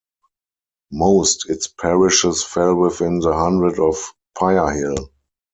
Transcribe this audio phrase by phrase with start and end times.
[0.91, 4.03] Most its parishes fell within the Hundred of
[4.35, 5.09] Pirehill.